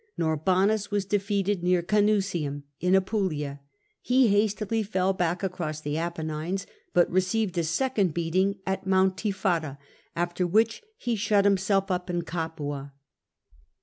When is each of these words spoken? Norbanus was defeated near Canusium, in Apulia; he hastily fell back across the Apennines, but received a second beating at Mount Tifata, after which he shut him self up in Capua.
Norbanus 0.17 0.89
was 0.89 1.05
defeated 1.05 1.61
near 1.61 1.83
Canusium, 1.83 2.63
in 2.79 2.95
Apulia; 2.95 3.59
he 4.01 4.29
hastily 4.29 4.81
fell 4.81 5.13
back 5.13 5.43
across 5.43 5.79
the 5.79 5.95
Apennines, 5.95 6.65
but 6.91 7.07
received 7.11 7.55
a 7.59 7.63
second 7.63 8.11
beating 8.11 8.57
at 8.65 8.87
Mount 8.87 9.15
Tifata, 9.15 9.77
after 10.15 10.47
which 10.47 10.81
he 10.97 11.15
shut 11.15 11.45
him 11.45 11.55
self 11.55 11.91
up 11.91 12.09
in 12.09 12.23
Capua. 12.23 12.93